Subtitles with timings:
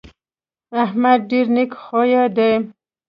[0.83, 2.51] احمد ډېر نېک خویه دی.